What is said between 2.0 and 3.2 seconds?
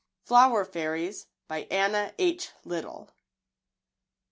H. LITTELL.